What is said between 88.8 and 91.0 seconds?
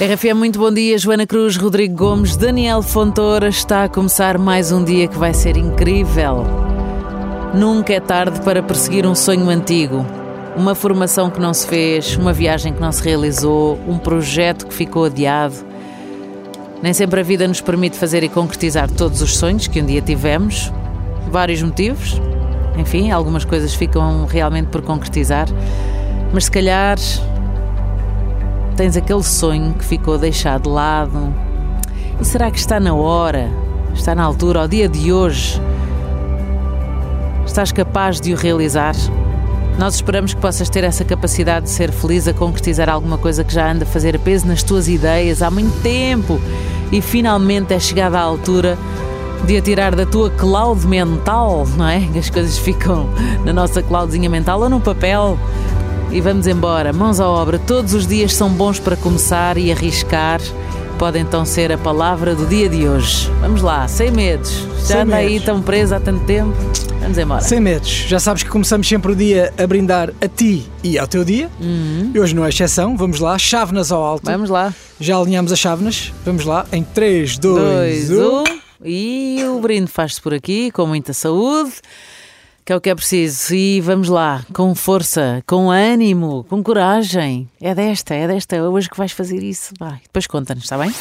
que vais fazer isso. Vai, depois conta-nos, está bem?